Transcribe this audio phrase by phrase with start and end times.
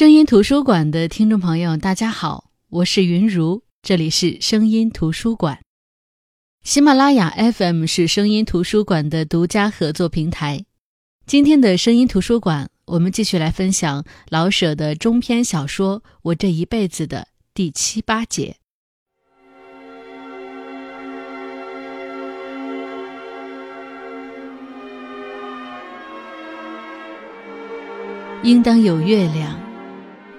[0.00, 5.60] 声音图书馆的听众朋友，大家好，我是云如，这里是声音图书馆。
[6.64, 10.64] 喜马拉雅 FM 是声音图书馆的独家合作平台。
[11.26, 18.56] 今天的声音图书馆，我们继续来分享老舍的中篇小说《我这一辈子》的第七八节。
[28.42, 29.69] 应当有月亮。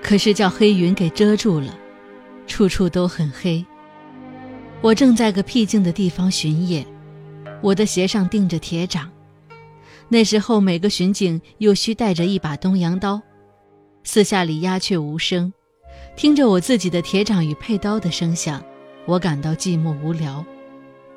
[0.01, 1.77] 可是叫黑云给遮住了，
[2.47, 3.65] 处处都很黑。
[4.81, 6.85] 我正在个僻静的地方巡夜，
[7.61, 9.09] 我的鞋上钉着铁掌。
[10.09, 13.21] 那时候每个巡警又需带着一把东洋刀。
[14.03, 15.53] 四下里鸦雀无声，
[16.17, 18.61] 听着我自己的铁掌与佩刀的声响，
[19.05, 20.43] 我感到寂寞无聊，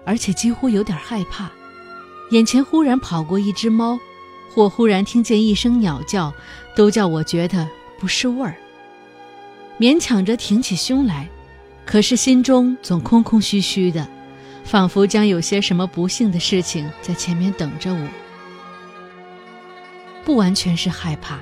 [0.05, 1.51] 而且几乎有点害怕。
[2.30, 3.98] 眼前忽然跑过一只猫，
[4.55, 6.33] 或忽然听见一声鸟叫，
[6.77, 7.66] 都叫我觉得
[7.98, 8.55] 不是味儿。
[9.78, 11.28] 勉强着挺起胸来，
[11.84, 14.06] 可是心中总空空虚虚的，
[14.64, 18.08] 仿佛将有些什么不幸的事情在前面等着我。
[20.25, 21.41] 不完全是害怕，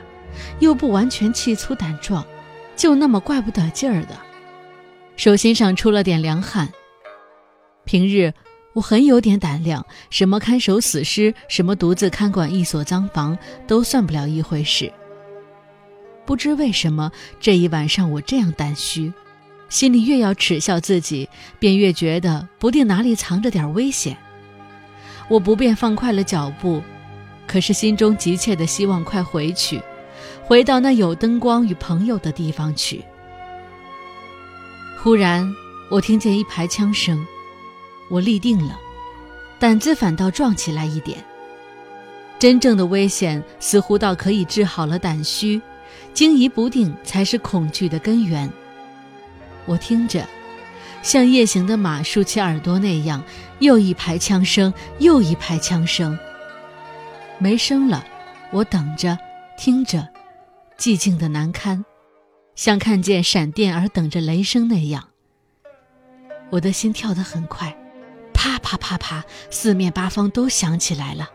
[0.58, 2.24] 又不完全气粗胆壮，
[2.74, 4.18] 就那么怪不得劲儿的。
[5.14, 6.68] 手心上出了点凉汗。
[7.84, 8.32] 平日
[8.72, 13.36] 我很有点胆量，什么看守死尸，什么独自看管一所脏房，
[13.66, 14.90] 都算不了一回事。
[16.24, 19.12] 不知为什么这一晚上我这样胆虚，
[19.68, 24.16] 心里越要耻笑自己，便越觉得不定哪里藏着点危险。
[25.28, 26.82] 我不便放快了脚步，
[27.46, 29.80] 可是心中急切的希望快回去，
[30.44, 33.04] 回到那有灯光与朋友的地方去。
[34.98, 35.50] 忽然，
[35.90, 37.26] 我听见一排枪声，
[38.08, 38.78] 我立定了，
[39.58, 41.18] 胆子反倒壮起来一点。
[42.38, 45.60] 真正的危险似乎倒可以治好了胆虚。
[46.14, 48.50] 惊疑不定才是恐惧的根源。
[49.66, 50.26] 我听着，
[51.02, 53.22] 像夜行的马竖起耳朵那样，
[53.60, 56.18] 又一排枪声，又一排枪声。
[57.38, 58.04] 没声了，
[58.50, 59.18] 我等着，
[59.56, 60.08] 听着，
[60.78, 61.84] 寂静的难堪，
[62.54, 65.08] 像看见闪电而等着雷声那样。
[66.50, 67.76] 我的心跳得很快，
[68.34, 71.30] 啪啪啪啪，四面八方都响起来了。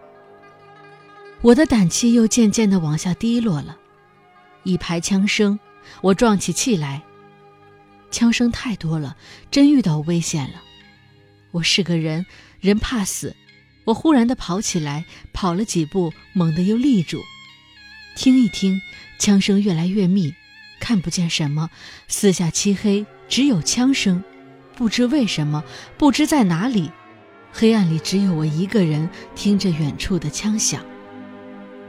[1.42, 3.78] 我的胆气又渐渐地往下滴落了。
[4.68, 5.58] 一排枪声，
[6.02, 7.02] 我壮起气来。
[8.12, 9.16] 枪声太多了，
[9.50, 10.62] 真遇到危险了。
[11.52, 12.26] 我是个人，
[12.60, 13.34] 人怕死。
[13.86, 17.24] 我忽然的跑起来，跑了几步，猛地又立住，
[18.18, 18.82] 听一听，
[19.18, 20.36] 枪声越来越密，
[20.82, 21.70] 看不见什么，
[22.10, 24.22] 四下漆黑，只有枪声。
[24.76, 25.64] 不知为什么，
[25.98, 26.92] 不知在哪里，
[27.54, 30.86] 黑暗里只有我一个人，听着远处的枪响。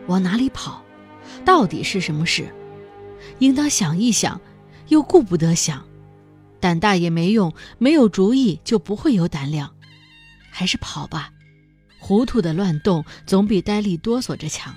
[0.06, 0.84] 往哪里跑？
[1.44, 2.54] 到底是什么事？
[3.38, 4.40] 应当想一想，
[4.88, 5.84] 又顾不得想，
[6.60, 9.74] 胆大也没用，没有主意就不会有胆量，
[10.50, 11.32] 还是跑吧。
[11.98, 14.74] 糊涂的乱动总比呆立哆嗦着强。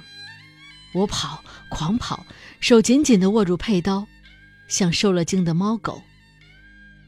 [0.94, 2.26] 我跑，狂跑，
[2.60, 4.06] 手紧紧地握住佩刀，
[4.68, 6.02] 像受了惊的猫狗。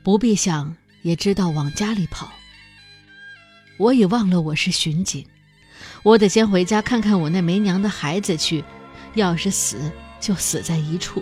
[0.03, 2.31] 不必想，也知道往家里跑。
[3.78, 5.25] 我已忘了我是巡警，
[6.03, 8.63] 我得先回家看看我那没娘的孩子去。
[9.16, 11.22] 要是死，就死在一处。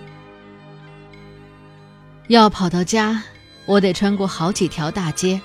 [2.32, 3.22] 要跑到家，
[3.66, 5.42] 我得穿过好几条大街。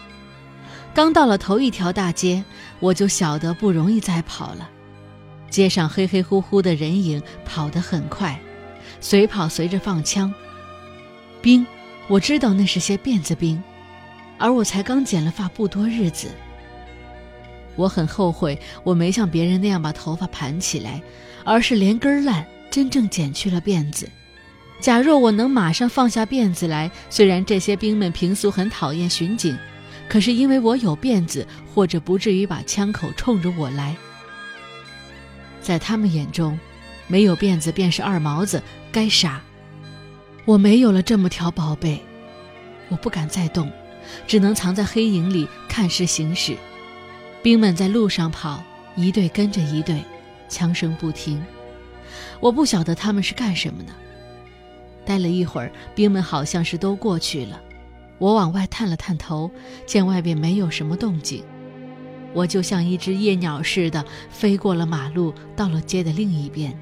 [0.94, 2.44] 刚到了头一条大街，
[2.78, 4.70] 我就晓得不容易再跑了。
[5.50, 8.38] 街上黑黑乎乎的人影跑得很快，
[9.00, 10.32] 随跑随着放枪。
[11.42, 11.66] 兵，
[12.06, 13.60] 我知道那是些辫子兵，
[14.38, 16.28] 而我才刚剪了发不多日子。
[17.74, 21.02] 我很后悔，我没像别人那样把头发盘起来，
[21.42, 24.08] 而是连根儿烂，真正剪去了辫子。
[24.80, 29.56] 假若我能马上放下辫子来，虽然这些兵们平素很讨厌巡警，
[30.08, 33.96] 可是因为我有辫子，或者不至于把枪口冲着我来。
[35.60, 36.58] 在他们眼中，
[37.08, 39.40] 没有辫子便是二毛子，该杀。
[40.44, 42.00] 我没有了这么条宝贝，
[42.88, 43.72] 我不敢再动，
[44.28, 46.56] 只能藏在黑影里看时行事。
[47.42, 48.62] 兵们在路上跑，
[48.94, 50.04] 一队跟着一队，
[50.48, 51.42] 枪声不停。
[52.38, 53.92] 我不晓得他们是干什么呢。
[55.06, 57.62] 待了一会儿，兵们好像是都过去了。
[58.18, 59.50] 我往外探了探头，
[59.86, 61.42] 见外边没有什么动静。
[62.34, 66.78] 我就像一只夜鸟似的飞过了马路，到了街的另一边。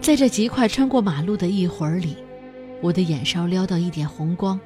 [0.00, 2.16] 在这极快穿过马路的一会儿里，
[2.80, 4.60] 我的眼梢撩到一点红光。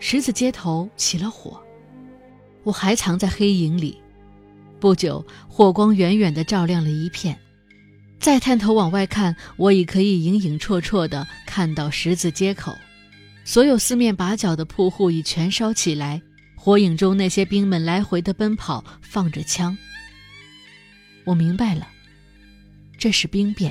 [0.00, 1.60] 十字街头起了火，
[2.64, 4.00] 我还藏在黑影里。
[4.80, 7.38] 不久，火光远远地照亮了一片。
[8.24, 12.74] 再探头往外看，我已可以影影绰绰地看到十字街口，
[13.44, 16.22] 所有四面八角的铺户已全烧起来，
[16.56, 19.76] 火影中那些兵们来回的奔跑，放着枪。
[21.24, 21.86] 我明白了，
[22.96, 23.70] 这是兵变。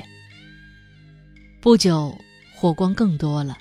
[1.60, 2.16] 不久，
[2.54, 3.58] 火光更多了，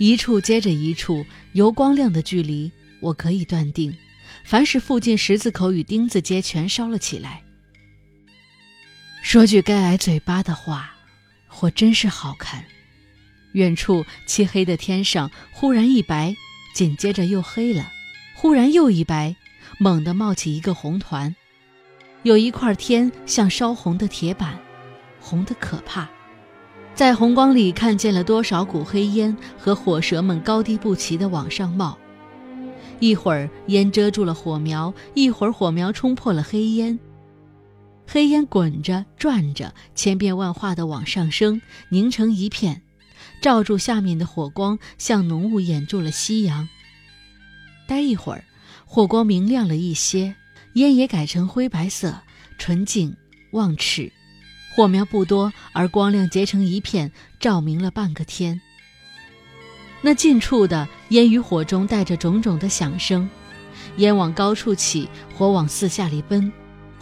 [0.00, 2.68] 一处接着一处，由光亮的距离，
[3.00, 3.96] 我可以断定，
[4.42, 7.40] 凡是附近十字口与丁字街全烧了起来。
[9.22, 10.90] 说句该挨嘴巴的话，
[11.46, 12.64] 火真是好看。
[13.52, 16.34] 远处漆黑的天上忽然一白，
[16.74, 17.88] 紧接着又黑了，
[18.34, 19.36] 忽然又一白，
[19.78, 21.34] 猛地冒起一个红团，
[22.24, 24.58] 有一块天像烧红的铁板，
[25.20, 26.10] 红得可怕。
[26.92, 31.96] 在红光里看见了多少股黑烟和火蛇们高低不齐地往上冒，
[32.98, 36.98] 一会儿烟遮住了火苗，一会儿火苗冲破了黑烟。
[38.06, 42.82] 黑烟滚着转着，千变万化的往上升，凝成一片，
[43.40, 46.68] 罩住下面的火光，像浓雾掩住了夕阳。
[47.86, 48.44] 待一会儿，
[48.84, 50.34] 火光明亮了一些，
[50.74, 52.18] 烟也改成灰白色，
[52.58, 53.16] 纯净
[53.52, 54.12] 望赤。
[54.74, 58.60] 火苗不多，而光亮结成一片，照明了半个天。
[60.00, 63.28] 那近处的烟与火中带着种种的响声，
[63.98, 66.52] 烟往高处起，火往四下里奔。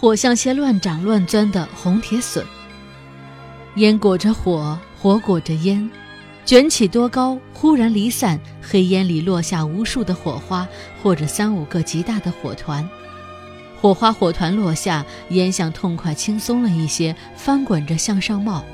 [0.00, 2.42] 火像些乱长乱钻的红铁笋，
[3.74, 5.90] 烟裹着火，火裹着烟，
[6.46, 10.66] 卷起多高，忽然离散，黑烟里落下无数的火花，
[11.02, 12.88] 或者三五个极大的火团。
[13.78, 18.64] 火花火团落下，烟像痛快轻松了一些，翻滚着向上冒。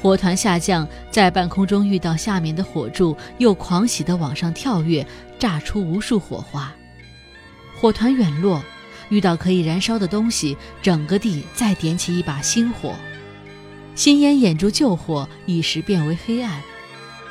[0.00, 5.04] 火团下降，在半空中遇到下面的火柱，又狂喜地往上跳跃，
[5.36, 6.72] 炸出无数火花。
[7.80, 8.62] 火团远落。
[9.08, 12.94] 遇到可以燃烧的东西，整个地再点起一把新火，
[13.94, 16.60] 新烟掩住旧火，一时变为黑暗。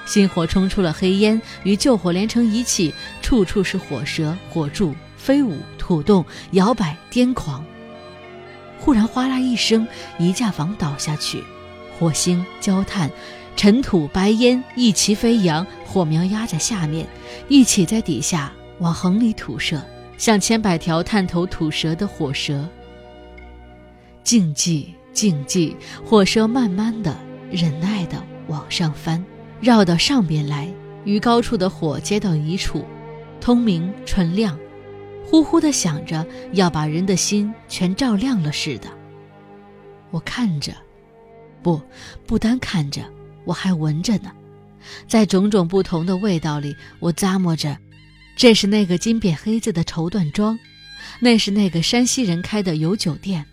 [0.05, 7.63] 新火冲出了黑烟，与旧火连成一气，处处是火舌、火柱飞舞、吐动、摇摆、癫狂。
[8.79, 9.85] 忽然哗啦一声，
[10.17, 11.43] 一架房倒下去，
[11.99, 13.11] 火星、焦炭、
[13.57, 17.05] 尘土、白烟一齐飞扬，火苗压在下面，
[17.49, 19.81] 一起在底下往横里吐射。
[20.17, 22.67] 像千百条探头吐舌的火蛇，
[24.23, 27.15] 静寂，静寂，火蛇慢慢的、
[27.51, 29.23] 忍耐的往上翻，
[29.61, 30.67] 绕到上边来，
[31.05, 32.83] 与高处的火接到一处，
[33.39, 34.57] 通明纯亮，
[35.23, 38.89] 呼呼的响着，要把人的心全照亮了似的。
[40.09, 40.73] 我看着，
[41.61, 41.79] 不，
[42.25, 43.01] 不单看着，
[43.45, 44.31] 我还闻着呢，
[45.07, 47.77] 在种种不同的味道里，我咂摸着。
[48.37, 50.57] 这是那个金匾黑字的绸缎庄，
[51.19, 53.43] 那是那个山西人开的油酒店。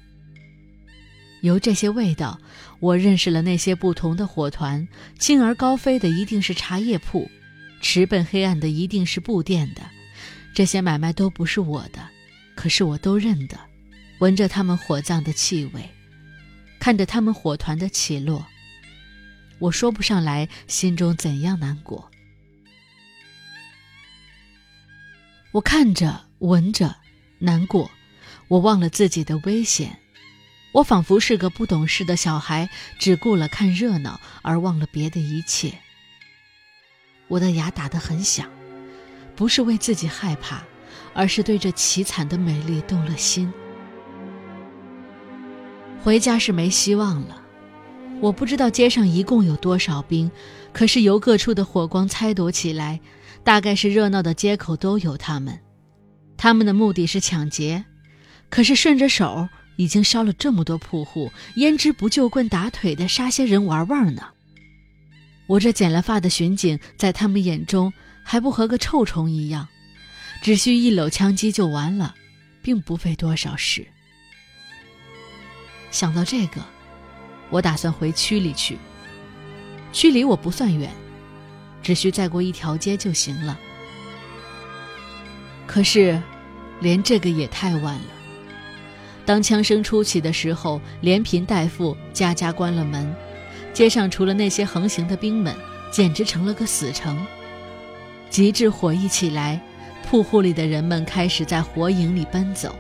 [1.41, 2.39] 由这些味道，
[2.81, 4.87] 我认识了那些不同的火团：
[5.19, 7.31] 轻而高飞的一定是茶叶铺，
[7.81, 9.81] 迟笨黑暗的一定是布店的。
[10.55, 12.07] 这些买卖都不是我的，
[12.55, 13.59] 可是我都认得。
[14.21, 15.91] 闻着他们火葬的气味，
[16.79, 18.47] 看着他们火团的起落，
[19.59, 22.11] 我说不上来心中怎样难过。
[25.55, 26.97] 我看着，闻着，
[27.39, 27.89] 难过。
[28.49, 30.01] 我忘了自己的危险，
[30.73, 32.69] 我仿佛是个不懂事的小孩，
[32.99, 35.73] 只顾了看热闹，而忘了别的一切。
[37.29, 38.51] 我的牙打得很响，
[39.37, 40.65] 不是为自己害怕，
[41.13, 43.53] 而是对这凄惨的美丽动了心。
[46.03, 47.41] 回家是没希望了。
[48.21, 50.29] 我不知道街上一共有多少兵，
[50.73, 52.99] 可是由各处的火光猜躲起来。
[53.45, 55.61] 大概是热闹的街口都有他们，
[56.37, 57.85] 他们的目的是抢劫，
[58.49, 59.47] 可是顺着手
[59.77, 64.29] 已经烧了这么多铺户，焉知不就棍打腿的杀些人玩玩呢？
[65.47, 67.93] 我这剪了发的巡警在他们眼中
[68.25, 69.69] 还不和个臭虫一样，
[70.43, 72.15] 只需一搂枪击就完了，
[72.63, 73.87] 并不费多少事。
[75.91, 76.65] 想到这个，
[77.51, 78.79] 我打算回区里去。
[79.93, 80.91] 区离我不算远。
[81.85, 83.57] 只需再过一条街就行了。
[85.67, 86.21] 可是，
[86.81, 88.07] 连这个也太晚了。
[89.25, 93.15] 当枪声初起的时候，连贫带富家家关了门，
[93.73, 95.55] 街上除了那些横行的兵们，
[95.93, 97.25] 简直成了个死城。
[98.29, 99.61] 极致火一起来，
[100.07, 102.75] 铺户里的人们开始在火影里奔走，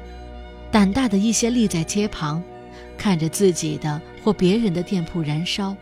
[0.71, 2.43] 胆大的一些立在街旁，
[2.99, 5.75] 看着自己的或别人的店铺燃烧，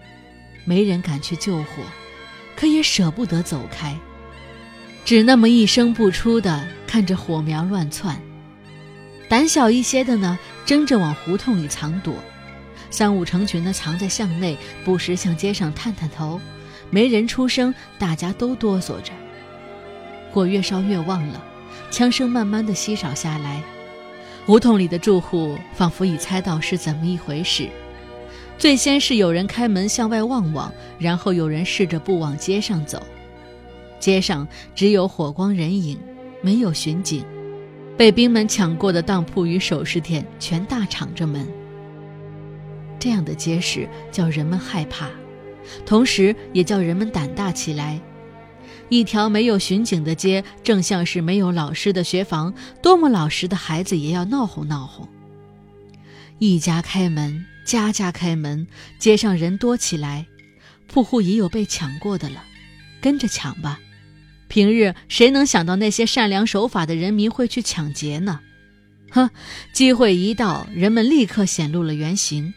[0.64, 1.82] 没人敢去救火。
[2.56, 3.96] 可也舍不得走开，
[5.04, 8.20] 只那么一声不出的看着火苗乱窜。
[9.28, 12.12] 胆小一些的呢，争着往胡同里藏躲；
[12.90, 16.40] 三五成群的藏在巷内，不时向街上探探头。
[16.90, 19.12] 没人出声，大家都哆嗦着。
[20.30, 21.42] 火越烧越旺了，
[21.90, 23.62] 枪声慢慢的稀少下来。
[24.44, 27.68] 胡同里的住户仿佛已猜到是怎么一回事。
[28.58, 33.02] 最先是有人开门向外望望，然后有人试着不往街上走。
[33.98, 35.98] 街上只有火光人影，
[36.42, 37.24] 没有巡警。
[37.96, 41.46] 被兵们抢过的当铺与首饰店全大敞着门。
[42.98, 45.08] 这样的街市叫人们害怕。
[45.86, 48.00] 同时也叫人们胆大起来。
[48.88, 55.08] 一条没有巡警的街，正像是没有老师的学房，多么老实的孩子也要闹哄闹哄。
[56.38, 58.66] 一家开门，家家开门，
[58.98, 60.26] 街上人多起来，
[60.86, 62.44] 铺户也有被抢过的了，
[63.00, 63.78] 跟着抢吧。
[64.48, 68.40] 平日谁能想到那些善良守法的人民会去抢劫呢？
[69.10, 69.30] 哼，
[69.72, 72.52] 机会一到，人们立刻显露了原形。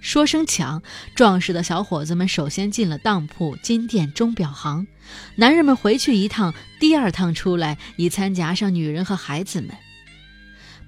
[0.00, 0.82] 说声抢，
[1.14, 4.86] 壮实的小伙子们首先进了当铺、金店、钟表行。
[5.34, 9.70] 男人们回去一趟，第二趟出来，已参夹上女人和孩子们。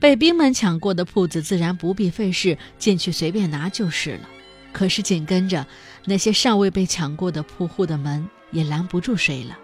[0.00, 4.28] 被兵们抢过的铺子，自然不必费事，进去随便拿就是了。
[4.72, 5.66] 可是紧跟着，
[6.04, 9.58] 那些尚未被抢过的铺户的门，也拦不住谁了。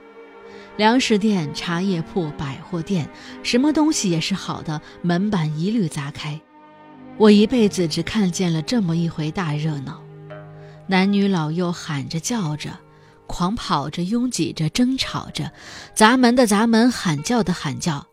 [0.76, 3.08] 粮食店、茶叶铺、百货店，
[3.44, 6.40] 什么东西也是好的，门板一律砸开。
[7.16, 10.02] 我一辈子只看见了这么一回大热闹，
[10.88, 12.76] 男女老幼喊着叫着，
[13.28, 15.52] 狂跑着，拥挤着，争吵着，
[15.94, 18.08] 砸门的砸门，喊叫的喊叫，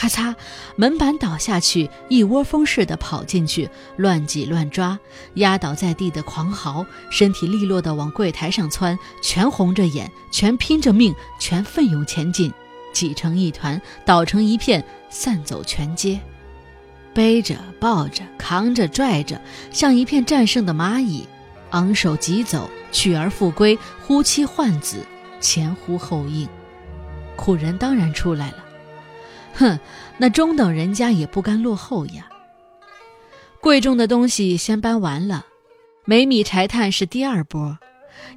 [0.00, 0.34] 咔嚓，
[0.76, 4.98] 门板倒下去，一窝蜂似的跑进去，乱挤乱抓，
[5.34, 12.50] 压倒在地的狂嚎，身体利落的往柜台上窜，全红着眼，全拼着命，全奋勇前进，
[12.94, 16.18] 挤成一团，倒成一片，散走全街。
[17.12, 19.38] 背着、抱着、扛着、拽着，
[19.70, 21.26] 像一片战胜的蚂蚁，
[21.72, 25.04] 昂首疾走，去而复归，呼妻唤子，
[25.42, 26.48] 前呼后应。
[27.36, 28.64] 苦人当然出来了，
[29.60, 29.78] 哼，
[30.16, 32.26] 那中等人家也不甘落后呀。
[33.60, 35.44] 贵重的东西先搬完了，
[36.06, 37.76] 没米柴炭是第二波，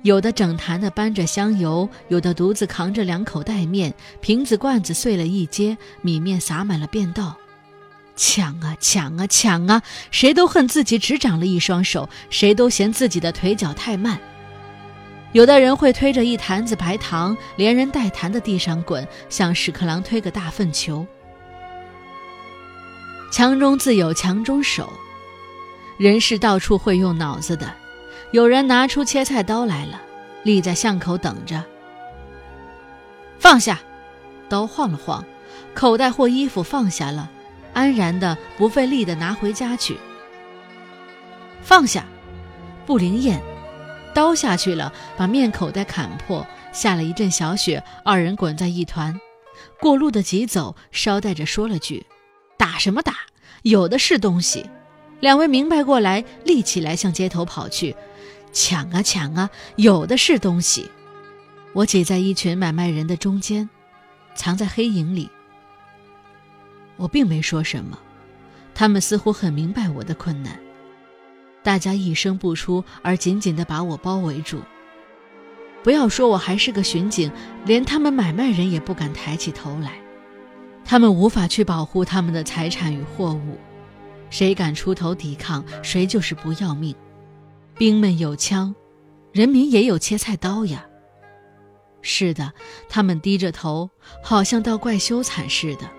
[0.02, 7.38] 有的整坛的搬着香油，有的独自扛着两口袋面，瓶子罐子碎了一街，米面撒满了便道。
[8.18, 9.82] 抢啊抢啊抢啊！
[10.12, 14.20] 谁都恨自己只长了一双手，谁都嫌自己的腿脚太慢。
[15.34, 21.06] 有的人会推着一坛子白糖，连人带坛的地上滚，像屎壳郎推个大粪球。
[23.32, 24.94] 强中自有强中手，
[25.98, 27.74] 人是到处会用脑子的。
[28.32, 30.00] 有人拿出切菜刀来了，
[30.44, 31.64] 立在巷口等着。
[33.40, 33.80] 放下，
[34.48, 35.26] 刀晃了晃，
[35.74, 37.30] 口袋或衣服放下了。
[37.74, 39.98] 安然的、不费力的拿回家去。
[41.64, 42.06] 放下，
[42.86, 43.42] 不灵验，
[44.14, 46.46] 刀下去了，把面口袋砍破。
[46.72, 49.20] 下了一阵小雪，二人滚在一团。
[49.80, 52.06] 过路的急走，捎带着说了句
[52.58, 53.14] ：“打什么打？
[53.62, 54.70] 有的是东西。”
[55.22, 57.96] 两位明白过来，立起来向街头跑去。
[58.52, 60.90] 抢啊抢啊，有的是东西。
[61.74, 63.70] 我挤在一群买卖人的中间，
[64.36, 65.30] 藏在黑影里。
[66.98, 67.98] 我并没说什么，
[68.76, 70.60] 他们似乎很明白我的困难，
[71.64, 74.62] 大家一声不出，而紧紧地把我包围住。
[75.82, 77.32] 不要说我还是个巡警，
[77.66, 79.94] 连他们买卖人也不敢抬起头来，
[80.86, 83.58] 他们无法去保护他们的财产与货物，
[84.30, 86.96] 谁敢出头抵抗，谁就是不要命。
[87.78, 88.74] 兵们有枪，
[89.32, 90.86] 人民也有切菜刀呀。
[92.02, 92.54] 是的，
[92.88, 93.90] 他们低着头，
[94.22, 95.90] 好像到怪羞惨似的。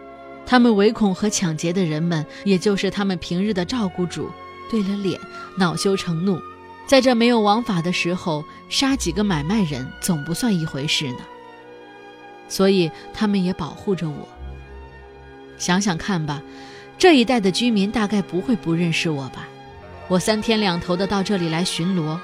[0.47, 4.30] 他们唯恐和抢劫的人们，也就是他们平日的照顾主，
[4.71, 5.21] 对了脸，
[5.56, 6.40] 恼羞成怒。
[6.87, 11.18] 在这没有王法的时候，杀几个买卖人总不算一回事呢。
[12.49, 14.28] 所以他们也保护着我。
[15.56, 16.42] 想想看吧，
[16.99, 19.49] 这一带的居民大概不会不认识我吧？
[20.09, 22.18] 我三天两头的到这里来巡逻，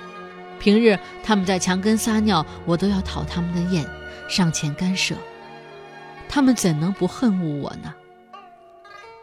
[0.58, 3.86] 平日他们在墙根撒尿，我都要讨他们的厌，
[4.28, 5.14] 上前干涉。
[6.28, 7.94] 他们怎能不恨恶我呢？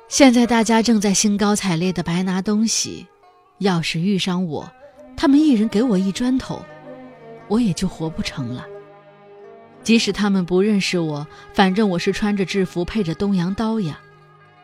[0.08, 3.06] 现在大家正在兴高采烈地白拿东西，
[3.58, 4.72] 要是遇上我，
[5.18, 6.64] 他们一人给我一砖头，
[7.50, 8.66] 我也就活不成了。
[9.84, 14.00] 即使他们不认识我，反正我是穿着制服，配着东洋刀呀。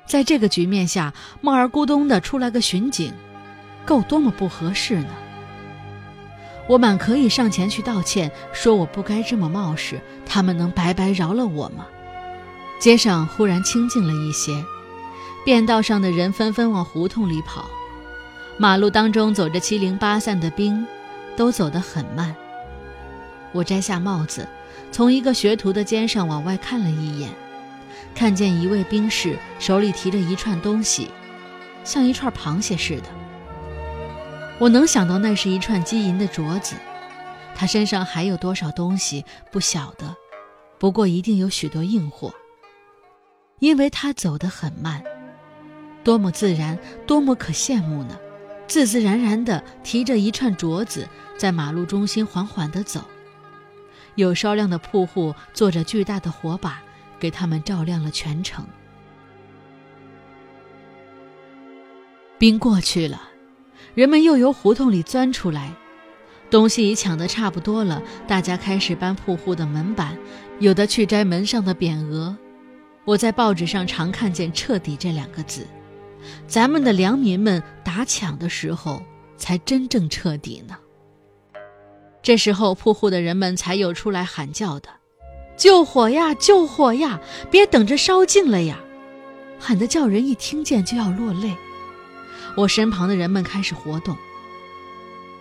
[0.05, 3.13] 在这个局面下，冒而咕咚的出来个巡警，
[3.85, 5.09] 够多么不合适呢？
[6.69, 11.85] 我满可以上前去道歉，说我不该这么冒失，他们能白白饶了我吗？
[12.79, 14.63] 街上忽然清静了一些。
[15.45, 17.69] 便道上的人纷纷往胡同里跑，
[18.57, 20.85] 马路当中走着七零八散的兵，
[21.35, 22.35] 都走得很慢。
[23.51, 24.47] 我摘下帽子，
[24.91, 27.29] 从一个学徒的肩上往外看了一眼，
[28.15, 31.09] 看见一位兵士手里提着一串东西，
[31.83, 33.09] 像一串螃蟹似的。
[34.59, 36.75] 我能想到那是一串金银的镯子。
[37.55, 40.15] 他身上还有多少东西不晓得，
[40.79, 42.33] 不过一定有许多硬货。
[43.59, 45.03] 因为他走得很慢，
[46.03, 48.17] 多么自然，多么可羡慕呢！
[48.67, 51.07] 自自然然地提着一串镯子，
[51.37, 53.03] 在马路中心缓缓地走。
[54.15, 56.81] 有烧亮的铺户做着巨大的火把，
[57.19, 58.65] 给他们照亮了全城。
[62.37, 63.21] 兵过去了，
[63.95, 65.73] 人们又由胡同里钻出来。
[66.49, 70.17] 东西已抢得差不多了，大家开始搬铺户的门板，
[70.59, 72.35] 有的去摘门上的匾额。
[73.05, 75.65] 我在报纸上常看见“彻底”这两个字。
[76.47, 79.01] 咱们的良民们打抢的时候，
[79.37, 80.77] 才真正彻底呢。
[82.21, 84.89] 这时候，铺户的人们才有出来喊叫的
[85.57, 87.19] ：“救火呀，救火呀！
[87.51, 88.79] 别等着烧尽了呀！”
[89.59, 91.55] 喊得叫人一听见就要落泪。
[92.55, 94.15] 我身旁的人们开始活动，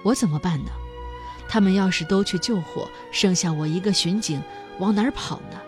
[0.02, 0.70] 我怎么办呢？
[1.48, 4.42] 他们要是都去救火，剩下我一个巡警，
[4.78, 5.60] 往哪儿跑呢？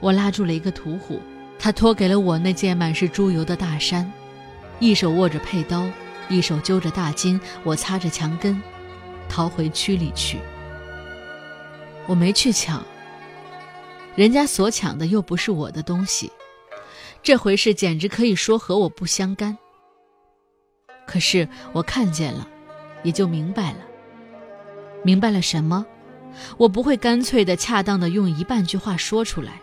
[0.00, 1.20] 我拉住了一个屠户，
[1.58, 4.12] 他托给了我那件满是猪油的大衫，
[4.80, 5.86] 一手握着佩刀，
[6.28, 7.40] 一手揪着大巾。
[7.62, 8.60] 我擦着墙根，
[9.28, 10.38] 逃回区里去。
[12.06, 12.84] 我没去抢，
[14.14, 16.30] 人家所抢的又不是我的东西，
[17.22, 19.56] 这回事简直可以说和我不相干。
[21.06, 22.46] 可是我看见了，
[23.02, 23.78] 也就明白了。
[25.02, 25.86] 明白了什么？
[26.58, 29.60] 我不会干脆的、恰当的用一半句话说出来。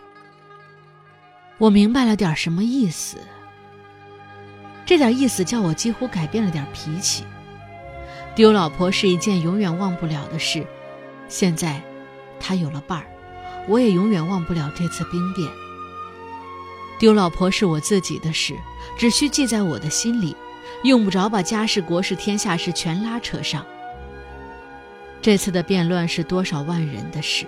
[1.62, 3.18] 我明白了点什么意思。
[4.84, 7.22] 这点意思叫我几乎改变了点脾气。
[8.34, 10.66] 丢老婆是一件永远忘不了的事，
[11.28, 11.80] 现在，
[12.40, 13.06] 她有了伴儿，
[13.68, 15.48] 我也永远忘不了这次兵变。
[16.98, 18.56] 丢老婆是我自己的事，
[18.98, 20.34] 只需记在我的心里，
[20.82, 23.64] 用不着把家事、国事、天下事全拉扯上。
[25.20, 27.46] 这次的变乱是多少万人的事，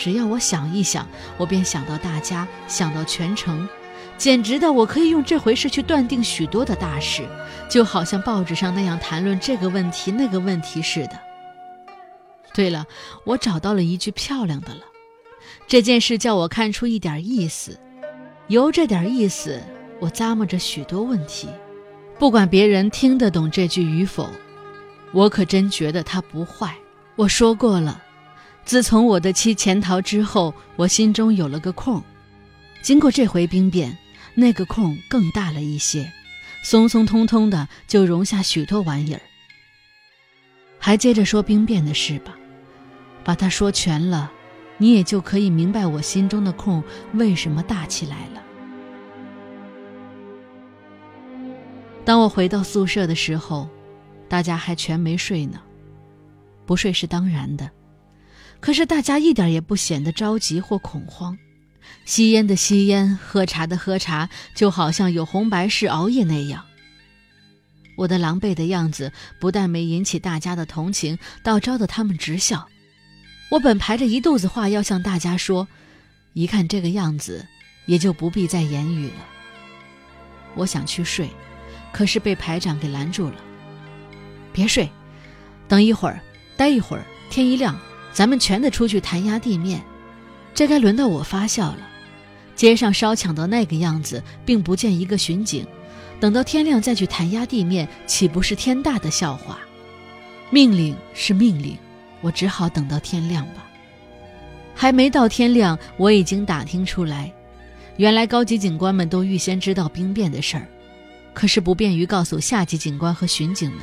[0.00, 3.68] 只要我想一想，我便想到大家，想到全城，
[4.16, 7.28] 简直的，我可以用这回事去断定许多的大事，
[7.68, 11.20] 就好像报纸上那样谈论这个问题那个问题似的。
[12.54, 12.86] 对了，
[13.24, 14.80] 我找到了一句漂亮的了，
[15.66, 17.78] 这件事叫我看出一点意思，
[18.48, 19.62] 由这点意思，
[20.00, 21.46] 我咂摸着许多问题，
[22.18, 24.30] 不管别人听得懂这句与否。
[25.12, 26.74] 我可真觉得他不坏。
[27.16, 28.02] 我说过了，
[28.70, 32.00] 自从我的妻潜逃之后，我心中有了个空。
[32.80, 33.98] 经过这回兵变，
[34.36, 36.08] 那个空更大了一些，
[36.62, 39.20] 松松通通的就容下许多玩意儿。
[40.78, 42.38] 还接着说兵变的事吧，
[43.24, 44.30] 把它说全了，
[44.78, 46.80] 你也就可以明白我心中的空
[47.14, 48.42] 为什么大起来了。
[52.04, 53.68] 当我回到宿舍的时候。
[54.28, 55.60] 大家还全没睡呢，
[56.64, 57.68] 不睡是当然的。
[58.60, 61.36] 可是大家一点也不显得着急或恐慌，
[62.04, 66.64] 吸烟的吸烟，喝茶的喝茶，就好像有红白事熬夜那样。
[67.96, 72.68] 我的狼狈的样子不但没引起大家的同情，倒招得他们直笑。
[73.50, 75.66] 我本排着一肚子话要向大家说，
[76.34, 77.46] 一看这个样子，
[77.86, 79.26] 也就不必再言语了。
[80.54, 81.28] 我想去睡，
[81.92, 83.36] 可是被排长给拦住了。
[84.52, 84.88] 别睡，
[85.68, 86.20] 等一会儿，
[86.56, 87.78] 待一会儿，天一亮，
[88.20, 89.82] 咱们全得出去弹压地面。
[90.52, 91.88] 这该轮到我发笑了。
[92.54, 95.66] 街上烧抢到那个样子，并不见一个巡警，
[96.20, 99.60] 等到天亮再去弹压地面，岂不是天大的笑话？
[100.50, 101.78] 命令是命令，
[102.20, 103.66] 我只好等到天亮吧。
[104.74, 107.32] 还没到天亮，我已经打听出来，
[107.96, 110.68] 原来高级警官们都预先知道兵变的事儿，
[111.32, 113.80] 可是不便于告诉下级警官和巡警们。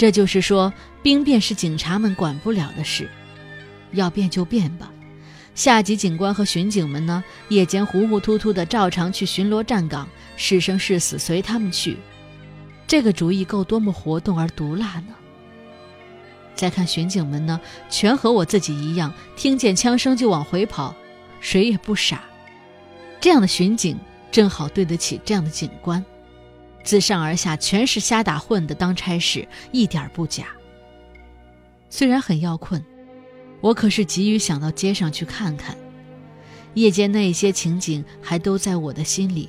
[0.00, 3.06] 这就是说，兵变是警察们管不了的事，
[3.92, 4.90] 要变就变吧。
[5.54, 10.08] 下级警官和巡警们呢，夜间糊糊涂涂的照常去巡逻站岗，
[10.38, 11.98] 是生是死随他们去。
[12.86, 15.14] 这个主意够多么活动而毒辣呢？
[16.54, 17.60] 再看巡警们呢，
[17.90, 20.96] 全和我自己一样，听见枪声就往回跑，
[21.42, 22.22] 谁也不傻。
[23.20, 24.00] 这样的巡警
[24.32, 26.02] 正好对得起这样的警官。
[26.82, 30.46] 自上而下全是瞎打混的，当差事一点不假。
[31.88, 32.84] 虽然很要困，
[33.60, 35.76] 我可是急于想到街上去看看。
[36.74, 39.48] 夜间那些情景还都在我的心里，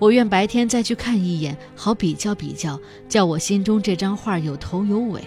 [0.00, 5.22] 我愿白天再去看一眼，好比较比较，叫我心中这张画有头有尾。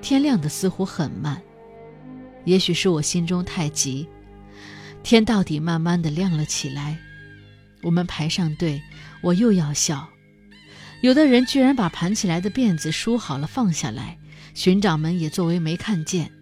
[0.00, 1.42] 天亮的似乎很慢，
[2.44, 4.08] 也许是我心中太急，
[5.02, 6.96] 天到底慢慢的亮了起来。
[7.82, 8.80] 我们排上队，
[9.20, 10.08] 我又要笑。
[11.02, 14.18] 有的人居然把盘起来的辫子梳好了放下来，
[14.54, 16.32] 巡长们也作为没看见。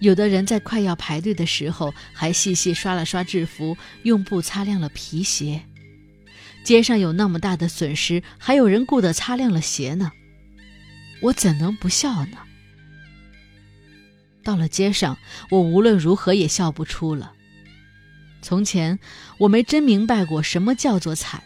[0.00, 5.62] 有的人在快要排队的时候，还细细刷了刷制服，用布擦亮了皮鞋。
[6.62, 10.12] 街上有那么大的损失，还有人顾得擦亮了鞋呢，
[11.22, 12.38] 我怎能不笑呢？
[14.42, 15.18] 到了街上，
[15.50, 17.32] 我无论如何也笑不出了。
[18.42, 18.98] 从前
[19.38, 21.42] 我没真明白过什么叫做惨，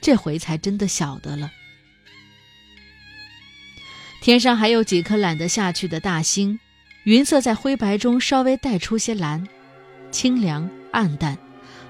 [0.00, 1.50] 这回才真的晓得了。
[4.20, 6.58] 天上还有几颗懒得下去的大星。
[7.04, 9.48] 云色在灰白中稍微带出些蓝，
[10.10, 11.38] 清凉暗淡，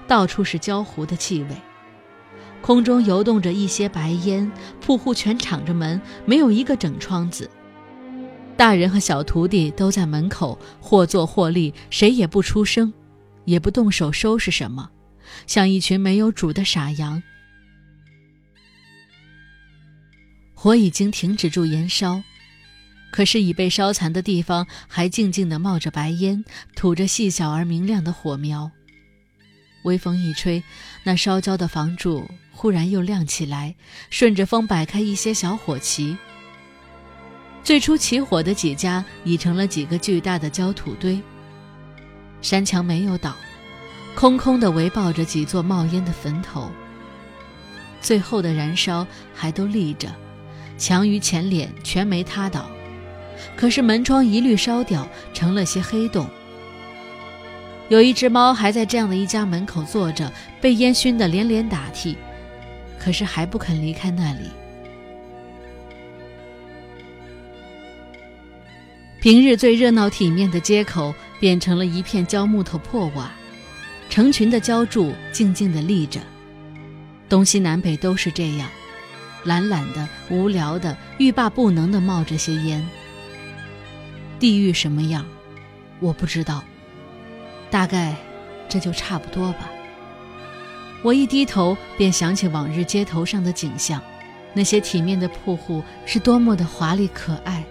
[0.07, 1.55] 到处是焦糊的气味。
[2.61, 7.49] 空中游动着一些白烟，铺户全敞着门，没有一个整窗子。
[8.55, 12.93] 大人和小徒弟都在门口，或坐或立，谁也不出声，
[13.43, 14.89] 也不动手收拾什么，
[15.45, 17.21] 像一群没有主的傻羊。
[20.61, 22.21] 火已经停止住燃烧。
[23.09, 26.45] 可是已被烧残的地方还静静地冒着白烟，
[26.75, 28.69] 吐着细小而明亮的火苗。
[29.85, 30.63] 微风一吹，
[31.03, 33.73] 那烧焦的房柱忽然又亮起来，
[34.11, 36.15] 顺着风摆开一些小火旗。
[37.63, 41.19] 最初起火的几家已成了几个巨大的焦土堆。
[42.43, 43.35] 山墙没有倒，
[44.13, 46.71] 空空地围抱着几座冒烟的坟头。
[47.99, 50.15] 最后的燃烧还都立着，
[50.81, 52.67] 墙与前脸全没塌倒。
[53.55, 56.27] 可是门窗一律烧掉，成了些黑洞。
[57.87, 62.15] 有一只猫还在这样的一家门口坐着，被烟熏得连连打嚏，
[62.97, 64.49] 可是还不肯离开那里。
[69.21, 73.31] 平日最热闹体面的街口，变成了一片焦木头破瓦，
[74.09, 76.19] 成群的焦柱静静地立着，
[77.29, 78.67] 东西南北都是这样，
[79.43, 82.87] 懒懒的、无聊的、欲罢不能的冒着些烟。
[84.39, 85.25] 地狱什么样，
[85.99, 86.63] 我不知道。
[87.69, 88.15] 大概
[88.67, 89.69] 这就差不多吧。
[91.03, 94.01] 我一低头，便想起往日街头上的景象，
[94.53, 97.63] 那些体面的铺户是多么的华丽可爱。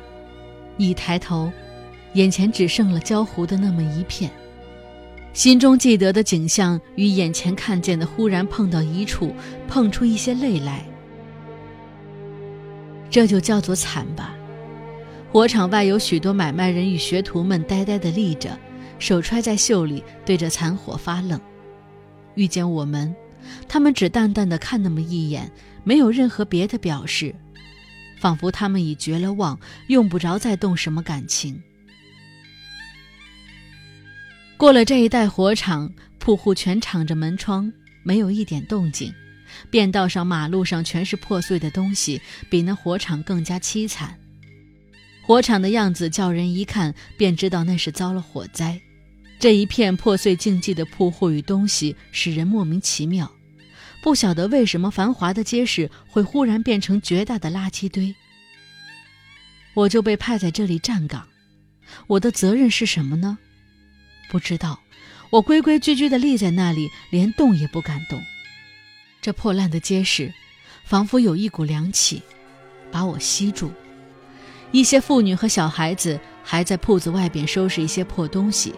[0.76, 1.52] 一抬头，
[2.14, 4.30] 眼前只剩了焦糊的那么一片。
[5.32, 9.32] 心中记得的景象与眼前看见的忽然碰到一处，
[9.68, 10.84] 碰出一些泪来。
[13.10, 14.34] 这就叫做惨吧。
[15.30, 18.58] 火场外有许多买卖人与学徒们呆呆地立着，
[18.98, 21.40] 手揣在袖里，对着残火发愣。
[22.34, 23.14] 遇见我们，
[23.68, 25.50] 他们只淡淡的看那么一眼，
[25.84, 27.34] 没有任何别的表示，
[28.20, 31.60] 仿佛他们已绝了望，用不着再动什么感情。
[34.56, 39.12] 过了这一带火场，铺户全敞着门窗，没有一点动静。
[39.68, 44.18] 便道上、马路上全是破碎的东西，比那火场更加凄惨。
[45.22, 48.80] 火场的样子叫人一看便知道那是遭了火灾。
[49.38, 53.30] 这一片破碎竞技的铺户与东西使人莫名其妙，
[54.02, 58.14] 不晓得为什么繁华的街市会忽然变成绝大的垃圾堆。
[59.74, 61.28] 我就被派在这里站岗，
[62.06, 63.38] 我的责任是什么呢？
[64.30, 64.80] 不知道。
[65.30, 68.20] 我规规矩矩地立在那里，连动也不敢动。
[69.20, 70.32] 这破烂的街市，
[70.84, 72.22] 仿佛有一股凉气，
[72.90, 73.70] 把我吸住。
[74.72, 78.74] 一些妇女和小孩子还在铺子外边收拾一些破东西，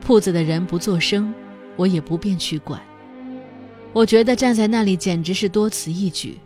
[0.00, 1.34] 铺子的人不作声，
[1.76, 2.80] 我也不便去管。
[3.92, 6.38] 我觉得站在那里简直是多此一举。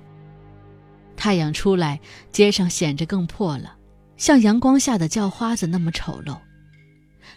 [1.16, 3.76] 太阳出来，街上显着更破了，
[4.16, 6.38] 像阳光下的叫花子那么丑陋。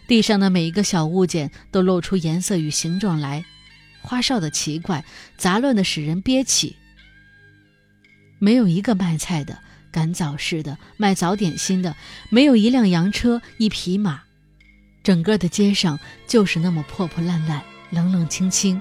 [0.06, 3.44] 地上的每一个小物件都露出颜色与形状来，
[4.06, 5.04] 花哨的奇怪，
[5.36, 6.76] 杂乱的使人憋气。
[8.38, 9.58] 没有一个卖菜的。
[9.92, 11.96] 赶早市的、卖早点心的，
[12.28, 14.24] 没有一辆洋车、一匹马，
[15.02, 18.78] 整个的街上就是那么破破烂烂、冷冷清清，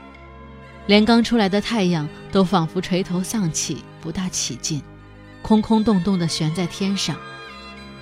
[0.87, 4.81] 连刚出来的太阳都仿佛垂头丧气、不大起劲，
[5.41, 7.15] 空空洞洞的悬在天上。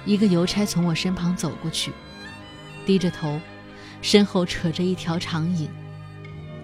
[0.06, 1.92] 一个邮差从我身旁走过去，
[2.84, 3.40] 低着头，
[4.02, 5.70] 身后扯着一条长影，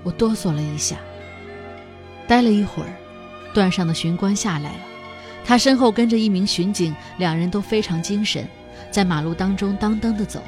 [0.03, 0.97] 我哆嗦了一下。
[2.27, 2.89] 待了一会儿，
[3.53, 4.79] 段上的巡官下来了。
[5.43, 8.47] 他身后跟着一名巡警，两人都非常精神，
[8.91, 10.43] 在马路当中当当的走，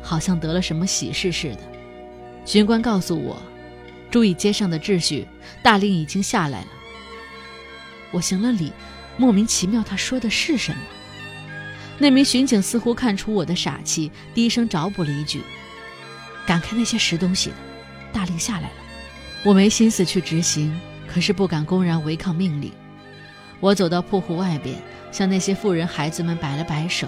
[0.00, 1.60] 好像得了什么喜事似的。
[2.46, 3.42] 巡官告诉我，
[4.10, 5.26] 注意街上的秩序，
[5.60, 6.68] 大令已经下来了。
[8.12, 8.72] 我行了礼，
[9.16, 10.78] 莫名其妙，他说的是什么？
[11.98, 15.42] 那名巡警似乎看出我的傻气，低声找补了一句
[16.46, 17.56] ：“赶开那些拾东西的，
[18.12, 18.74] 大令下来了。”
[19.44, 20.74] 我没心思去执行，
[21.06, 22.72] 可是不敢公然违抗命令。
[23.60, 24.74] 我走到铺户外边，
[25.12, 27.06] 向那些妇人孩子们摆了摆手。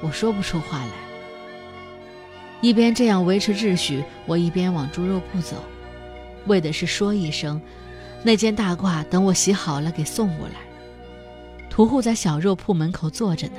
[0.00, 0.92] 我说不出话来。
[2.60, 5.56] 一边这样维持秩序，我一边往猪肉铺走，
[6.46, 7.60] 为的是说一声。
[8.22, 10.54] 那件大褂等我洗好了给送过来。
[11.68, 13.58] 屠户在小肉铺门口坐着呢。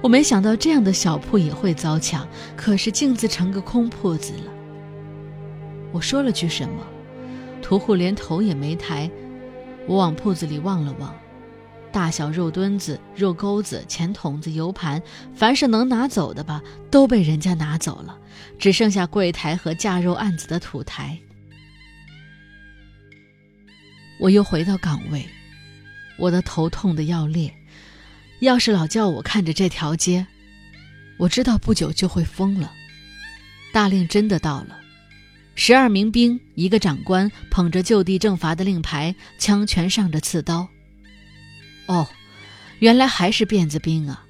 [0.00, 4.53] 我没想到这样的小铺也会遭抢，可是镜子成个空铺子了。
[5.94, 6.84] 我说了句什么，
[7.62, 9.08] 屠户连头也没抬。
[9.86, 11.14] 我往铺子里望了望，
[11.92, 15.00] 大小肉墩子、肉钩子、钱筒子、油盘，
[15.36, 18.18] 凡是能拿走的吧，都被人家拿走了，
[18.58, 21.16] 只剩下柜台和架肉案子的土台。
[24.18, 25.24] 我又回到岗位，
[26.18, 27.54] 我的头痛得要裂。
[28.40, 30.26] 要是老叫我看着这条街，
[31.18, 32.72] 我知道不久就会疯了。
[33.72, 34.80] 大令真的到了，
[35.56, 40.68] 十二名兵，一个长官捧着就地正法的令牌，枪全上着刺刀。
[41.86, 42.08] 哦，
[42.80, 44.24] 原来还是辫子兵啊！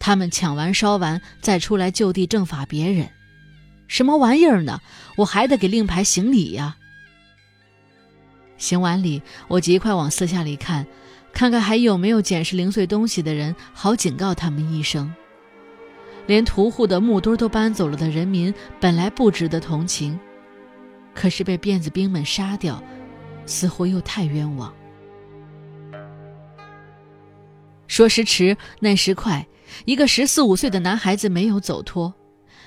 [0.00, 3.08] 他们抢完烧完再出来就地正法别人，
[3.86, 4.80] 什么玩意儿呢？
[5.16, 6.76] 我还得给令牌行礼呀。
[8.58, 10.86] 行完礼，我极快往四下里看，
[11.32, 15.14] 看看还有没有捡拾零碎东西的人，好警告他们一声。
[16.26, 20.18] 连屠户的木墩都搬走了的人民，本来不值得同情，
[21.14, 22.82] 可是被辫子兵们杀掉，
[23.46, 24.74] 似乎又太冤枉。
[27.86, 29.46] 说时迟，那时快，
[29.84, 32.12] 一个十四五岁的男孩子没有走脱，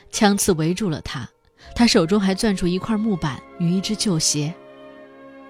[0.09, 1.27] 枪刺围住了他，
[1.75, 4.53] 他手中还攥住一块木板与一只旧鞋。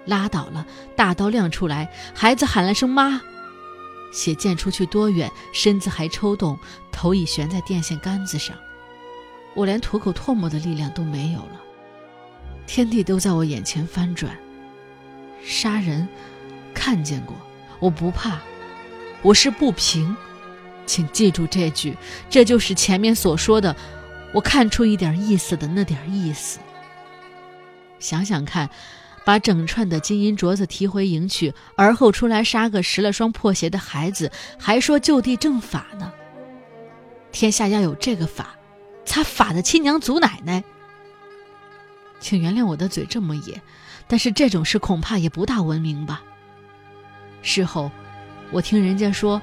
[0.06, 3.22] 拉倒了，大刀亮出来，孩子喊了声“妈”，
[4.12, 6.58] 血溅出去多远，身子还抽动，
[6.92, 8.56] 头已悬在电线杆子上，
[9.54, 11.62] 我连吐口唾沫的力量都没有了，
[12.68, 14.38] 天地都在我眼前翻转。
[15.44, 16.08] 杀人，
[16.76, 17.36] 看见过，
[17.80, 18.38] 我不怕，
[19.24, 20.16] 我是不平，
[20.86, 21.98] 请记住这句，
[22.30, 23.76] 这就是前面所说的，
[24.34, 26.60] 我看出一点意思的那点意思。
[27.98, 28.70] 想想看。
[29.26, 36.14] 把整串的金银镯子提回营去，而后出来杀个拾了双破鞋的孩子，还说就地正法呢。
[37.34, 38.56] 天下要有这个法，
[39.06, 40.64] 他法的亲娘祖奶奶！
[42.20, 43.62] 请原谅我的嘴这么野，
[44.08, 46.24] 但是这种事恐怕也不大文明吧。
[47.42, 47.92] 事后，
[48.52, 49.42] 我听人家说，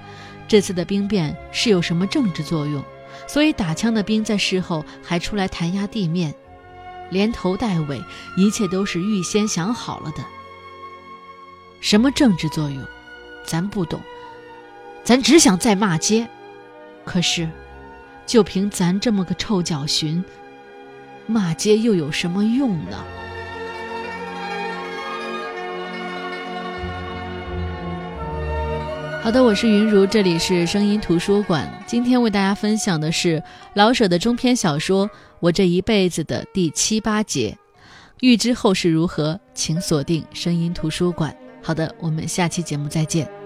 [0.48, 2.82] 这次的兵变是有什么政治作用，
[3.26, 6.34] 所以打枪的兵在事后还出来弹压地面。
[7.10, 8.02] 连头带尾，
[8.36, 10.24] 一切都是预先想好了的。
[11.80, 12.82] 什么政治作用，
[13.44, 14.00] 咱不懂，
[15.04, 16.26] 咱只想再骂街。
[17.04, 17.48] 可是，
[18.26, 20.24] 就凭咱这么个臭脚寻，
[21.26, 23.02] 骂街又有什么用呢？
[29.22, 31.66] 好的，我是云如，这里是声音图书馆。
[31.86, 35.08] 今天为大家分享的是老舍的中篇小说
[35.40, 37.56] 《我这一辈子》的第七八节。
[38.20, 41.34] 欲知后事如何，请锁定声音图书馆。
[41.62, 43.43] 好的，我们下期节目再见。